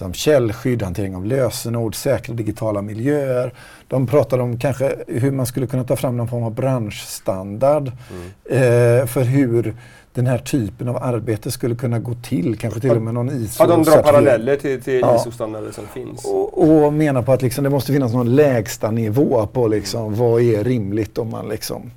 [0.02, 3.52] liksom källskydd, hantering av lösenord, säkra digitala miljöer.
[3.88, 9.00] De pratar om kanske hur man skulle kunna ta fram någon form av branschstandard mm.
[9.00, 9.74] eh, för hur
[10.14, 13.62] den här typen av arbete skulle kunna gå till, kanske till och med någon ISO.
[13.62, 15.16] Ja, de drar paralleller till, till ja.
[15.16, 16.24] ISO-standarder som finns.
[16.24, 20.18] Och, och, menar på att liksom, det måste finnas någon lägsta nivå på liksom, mm.
[20.18, 21.90] vad är rimligt om man liksom...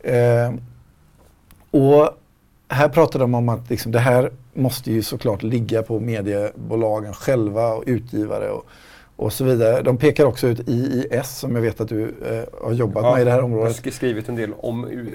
[0.00, 0.54] Eh,
[1.70, 2.10] och
[2.68, 7.72] här pratar de om att liksom, det här måste ju såklart ligga på mediebolagen själva
[7.72, 8.66] och utgivare och,
[9.16, 9.82] och så vidare.
[9.82, 13.22] De pekar också ut IIS som jag vet att du eh, har jobbat ja, med
[13.22, 13.80] i det här området.
[13.84, 15.06] Jag har skrivit en del om uh,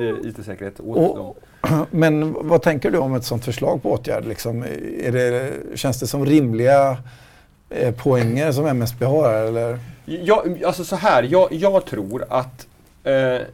[0.00, 1.34] uh, IT-säkerhet åt dem.
[1.90, 4.24] Men vad tänker du om ett sådant förslag på åtgärd?
[4.24, 4.64] Liksom,
[5.02, 6.96] är det, känns det som rimliga
[7.70, 9.34] eh, poänger som MSB har?
[9.34, 9.78] Eller?
[10.04, 12.66] Ja, alltså så här, jag, jag tror att
[13.04, 13.46] eh,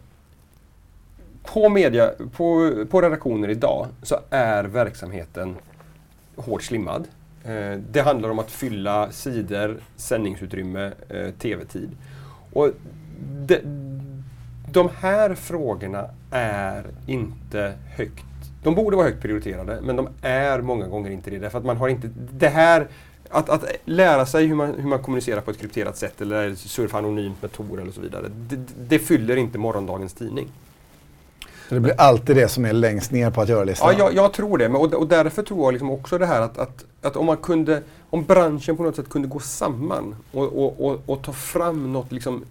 [1.53, 5.57] på, media, på, på redaktioner idag så är verksamheten
[6.37, 7.09] hårt slimmad.
[7.45, 11.91] Eh, det handlar om att fylla sidor, sändningsutrymme, eh, tv-tid.
[12.53, 12.71] Och
[13.47, 13.61] de,
[14.73, 18.25] de här frågorna är inte högt
[18.63, 21.39] de borde vara högt prioriterade, men de är många gånger inte det.
[21.39, 22.11] Därför att man har inte...
[22.33, 22.87] Det här,
[23.29, 26.99] att, att lära sig hur man, hur man kommunicerar på ett krypterat sätt eller surfa
[26.99, 28.57] anonymt med Tor eller så vidare, det,
[28.89, 30.49] det fyller inte morgondagens tidning.
[31.69, 33.93] Så Det blir alltid det som är längst ner på att göra-listan?
[33.93, 34.69] Ja, jag, jag, tror det.
[34.69, 37.83] Och, och därför tror jag liksom också det här att, att, att, om man kunde,
[38.11, 42.13] om branschen på något sätt kunde gå samman och, och, och, och ta fram något
[42.13, 42.45] liksom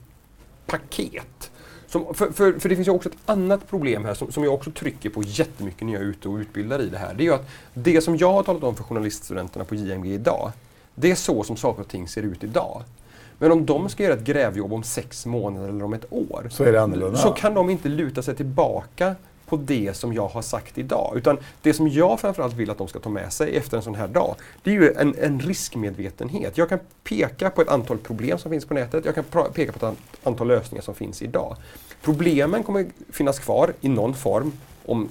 [0.66, 1.52] paket.
[1.88, 4.54] Som, för, för, för, det finns ju också ett annat problem här som, som jag
[4.54, 7.14] också trycker på jättemycket när jag är ute och utbildar i det här.
[7.14, 10.52] Det är ju att det som jag har talat om för journaliststudenterna på JMG idag,
[10.96, 12.84] det är så som saker och ting ser ut idag.
[13.40, 16.48] Men om de ska göra ett grävjobb om sex månader eller om ett år.
[16.52, 17.18] Så är det annorlunda.
[17.18, 19.16] Så kan de inte luta sig tillbaka
[19.48, 21.14] på det som jag har sagt idag.
[21.16, 23.96] Utan det som jag framförallt vill att de ska ta med sig efter en sån
[23.96, 26.58] här dag, det är ju en, en riskmedvetenhet.
[26.58, 29.24] Jag kan peka på ett antal problem som finns på nätet, jag kan
[29.54, 31.56] peka på ett antal lösningar som finns idag.
[32.02, 34.52] Problemen kommer finnas kvar i någon form
[34.86, 35.10] om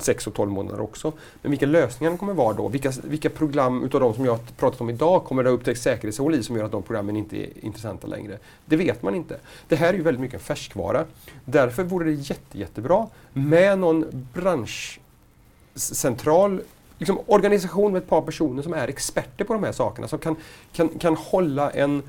[0.00, 1.12] 6 och 12 månader också.
[1.42, 2.68] Men vilka lösningar kommer vara då?
[2.68, 5.80] Vilka, vilka program utav de som jag har pratat om idag kommer det ha upptäckt
[5.80, 8.38] säkerhetshål i som gör att de programmen inte är intressanta längre?
[8.64, 9.38] Det vet man inte.
[9.68, 11.04] Det här är ju väldigt mycket en färskvara.
[11.44, 16.60] Därför vore det jätte, jättebra med någon branschcentral
[16.98, 20.36] liksom, organisation med ett par personer som är experter på de här sakerna, som kan,
[20.72, 22.02] kan, kan hålla en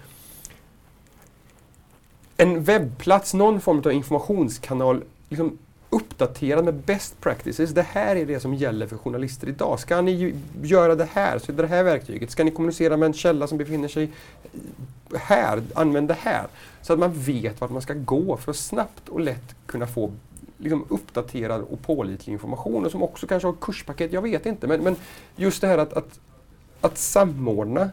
[2.41, 5.57] en webbplats, någon form av informationskanal liksom,
[5.89, 7.69] uppdaterad med best practices.
[7.69, 9.79] Det här är det som gäller för journalister idag.
[9.79, 12.31] Ska ni göra det här, så är det det här verktyget.
[12.31, 14.09] Ska ni kommunicera med en källa som befinner sig
[15.15, 16.47] här, använd det här.
[16.81, 20.11] Så att man vet vart man ska gå för att snabbt och lätt kunna få
[20.57, 24.67] liksom uppdaterad och pålitlig information och som också kanske har kurspaket, jag vet inte.
[24.67, 24.95] Men, men
[25.35, 26.19] just det här att, att,
[26.81, 27.89] att samordna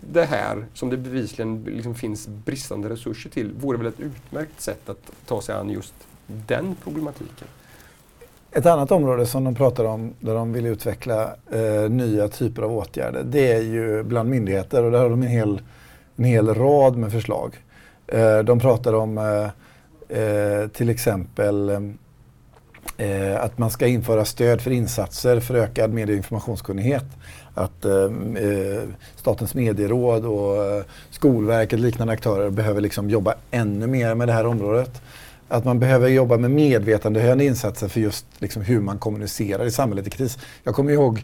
[0.00, 4.88] det här som det bevisligen liksom finns bristande resurser till vore väl ett utmärkt sätt
[4.88, 5.94] att ta sig an just
[6.26, 7.48] den problematiken.
[8.56, 12.72] Ett annat område som de pratar om där de vill utveckla eh, nya typer av
[12.72, 15.60] åtgärder det är ju bland myndigheter och där har de en hel,
[16.16, 17.56] en hel rad med förslag.
[18.06, 19.44] Eh, de pratar om eh,
[20.18, 21.80] eh till exempel eh,
[23.06, 27.06] eh att man ska införa stöd för insatser för ökad medie och informationskunnighet.
[27.54, 28.04] Att eh,
[28.36, 28.82] eh,
[29.16, 34.32] Statens medieråd och eh, Skolverket och liknande aktörer behöver liksom jobba ännu mer med det
[34.32, 35.02] här området
[35.54, 40.06] att man behöver jobba med medvetandehöjande insatser för just liksom hur man kommunicerar i samhället
[40.06, 40.38] i kris.
[40.64, 41.22] Jag kommer ihåg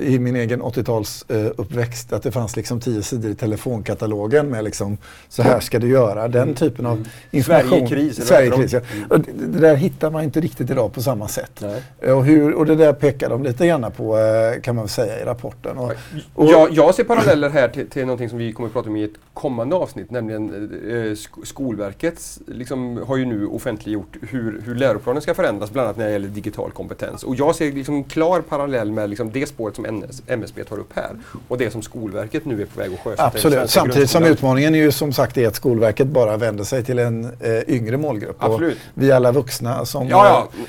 [0.00, 4.98] i min egen 80-tals eh, att det fanns liksom tio sidor i telefonkatalogen med liksom
[5.28, 6.28] så här ska du göra.
[6.28, 6.54] Den mm.
[6.54, 7.08] typen av mm.
[7.30, 7.68] information.
[7.70, 8.26] Sverige kris.
[8.26, 8.80] Sverige kris ja.
[8.94, 9.10] mm.
[9.10, 11.64] och det, där hittar man inte riktigt idag på samma sätt.
[12.02, 15.20] Och, hur, och det där pekar de lite grann på eh, kan man väl säga
[15.20, 15.78] i rapporten.
[15.78, 15.92] Och,
[16.34, 18.96] och jag, jag ser paralleller här till, till någonting som vi kommer att prata om
[18.96, 25.22] i ett kommande avsnitt, nämligen eh, Skolverket liksom, har ju nu offentliggjort hur, hur läroplanen
[25.22, 27.22] ska förändras, bland annat när det gäller digital kompetens.
[27.22, 30.92] Och jag ser liksom en klar parallell med liksom, det spåret som MSB tar upp
[30.94, 31.10] här
[31.48, 33.26] och det som Skolverket nu är på väg att sjösätta.
[33.26, 36.98] Absolut, samtidigt som utmaningen är ju som sagt är att Skolverket bara vänder sig till
[36.98, 38.36] en eh, yngre målgrupp.
[38.38, 38.78] Absolut.
[38.94, 40.64] Och vi alla vuxna som ja, ja.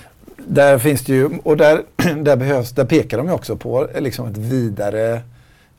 [0.48, 1.82] Där finns det ju, och där,
[2.16, 5.22] där, behövs, där pekar de ju också på liksom ett vidare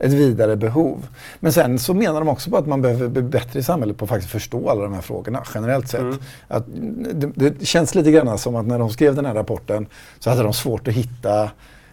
[0.02, 1.06] ett vidare behov.
[1.40, 4.04] Men sen så menar de också på att man behöver bli bättre i samhället på
[4.04, 6.00] att faktiskt förstå alla de här frågorna generellt sett.
[6.00, 6.18] Mm.
[6.48, 6.64] Att
[7.14, 9.86] det, det, känns lite grann som att när de skrev den här rapporten
[10.18, 11.50] så hade de svårt att hitta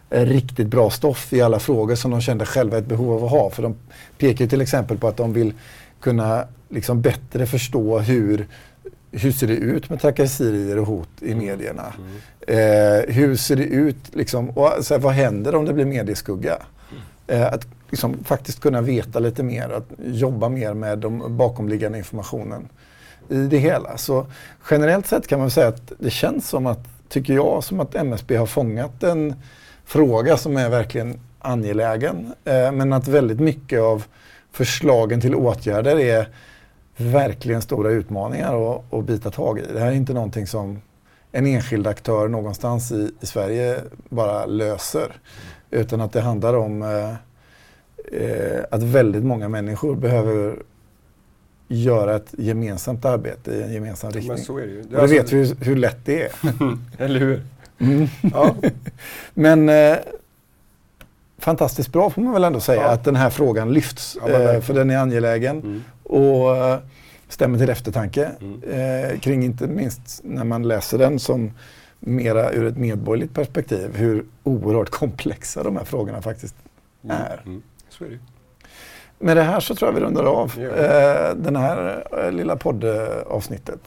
[0.10, 3.50] riktigt bra stoff i alla frågor som de kände själva ett behov av att ha.
[3.50, 3.76] För de
[4.18, 5.54] pekar till exempel på att de vill
[6.00, 8.48] kunna liksom bättre förstå hur
[9.12, 11.46] hur ser det ut med trakasserier och hot i mm.
[11.46, 11.94] medierna?
[11.98, 12.20] Mm.
[12.48, 16.58] Eh, hur ser det ut, liksom, och, så här, vad händer om det blir medieskugga?
[16.92, 17.42] Mm.
[17.42, 22.70] Eh, att liksom, faktiskt kunna veta lite mer, att jobba mer med den bakomliggande informationen
[23.30, 23.98] i det hela.
[23.98, 24.26] Så
[24.72, 28.36] generellt sett kan man säga att det känns som att, tycker jag, som att MSB
[28.36, 29.36] har fångat en
[29.90, 32.34] fråga som är verkligen angelägen.
[32.46, 34.04] Eh, men att väldigt mycket av
[34.52, 36.30] förslagen till åtgärder är
[36.98, 39.64] verkligen stora utmaningar att, bita tag i.
[39.74, 40.82] Det här är inte någonting som
[41.32, 45.12] en enskild aktör någonstans i, i Sverige bara löser.
[45.72, 47.10] Utan att det handlar om eh,
[48.22, 50.56] eh, att väldigt många människor behöver
[51.68, 54.34] göra ett gemensamt arbete i en gemensam riktning.
[54.34, 54.82] Men så är det ju.
[54.82, 56.32] Det, och det vet vi hur, hur, lätt det är.
[57.04, 57.42] Eller hur?
[57.80, 58.08] Mm.
[58.34, 58.56] Ja.
[59.34, 59.98] Men eh,
[61.38, 62.90] fantastiskt bra får man väl ändå säga ja.
[62.90, 64.18] att den här frågan lyfts.
[64.22, 65.60] Ja, eh, för den är angelägen.
[65.60, 65.84] Mm.
[66.04, 66.80] Och eh,
[67.30, 68.64] stämmer till eftertanke mm.
[68.64, 71.52] eh, kring inte minst när man läser den som
[72.00, 76.56] mera ur ett medborgerligt perspektiv hur oerhört komplexa de här frågorna faktiskt
[77.04, 77.16] mm.
[77.16, 77.42] är.
[77.46, 77.62] Mm.
[77.90, 78.20] Så är det.
[79.22, 80.70] Med det här så tror jag vi rundar av ja.
[80.70, 83.80] eh, den här eh, lilla poddavsnittet.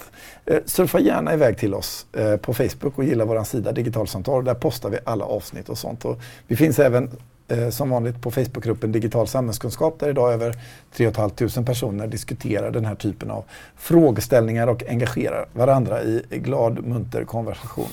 [0.47, 4.45] Eh, surfa gärna iväg till oss eh, på Facebook och gilla vår sida Digitalsamtal.
[4.45, 6.05] Där postar vi alla avsnitt och sånt.
[6.05, 7.11] Och vi finns även
[7.49, 10.55] eh, som vanligt på Facebookgruppen Digital samhällskunskap där idag över
[10.97, 13.45] 3 500 personer diskuterar den här typen av
[13.77, 17.90] frågeställningar och engagerar varandra i glad munter konversation.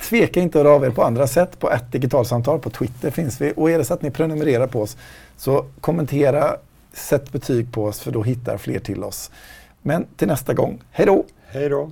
[0.00, 1.58] Tveka inte att höra av er på andra sätt.
[1.58, 3.52] På ett digitalsamtal på Twitter finns vi.
[3.56, 4.96] Och är det så att ni prenumererar på oss
[5.36, 6.56] så kommentera,
[6.92, 9.30] sätt betyg på oss för då hittar fler till oss.
[9.82, 11.24] Men till nästa gång, hej då!
[11.46, 11.90] Hej då!